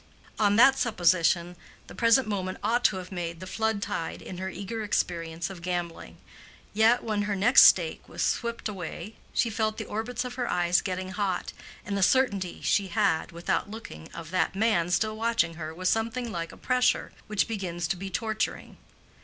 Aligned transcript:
On 0.39 0.55
that 0.55 0.79
supposition 0.79 1.55
the 1.85 1.93
present 1.93 2.27
moment 2.27 2.57
ought 2.63 2.83
to 2.85 2.95
have 2.97 3.11
made 3.11 3.39
the 3.39 3.45
flood 3.45 3.83
tide 3.83 4.19
in 4.19 4.39
her 4.39 4.49
eager 4.49 4.81
experience 4.83 5.51
of 5.51 5.61
gambling. 5.61 6.17
Yet, 6.73 7.03
when 7.03 7.21
her 7.21 7.35
next 7.35 7.65
stake 7.65 8.09
was 8.09 8.23
swept 8.23 8.67
away, 8.67 9.17
she 9.31 9.51
felt 9.51 9.77
the 9.77 9.85
orbits 9.85 10.25
of 10.25 10.33
her 10.41 10.49
eyes 10.49 10.81
getting 10.81 11.09
hot, 11.11 11.53
and 11.85 11.95
the 11.95 12.01
certainty 12.01 12.61
she 12.63 12.87
had 12.87 13.31
(without 13.31 13.69
looking) 13.69 14.09
of 14.11 14.31
that 14.31 14.55
man 14.55 14.89
still 14.89 15.15
watching 15.15 15.53
her 15.53 15.71
was 15.71 15.87
something 15.87 16.31
like 16.31 16.51
a 16.51 16.57
pressure 16.57 17.11
which 17.27 17.47
begins 17.47 17.87
to 17.89 17.95
be 17.95 18.09
torturing. 18.09 18.77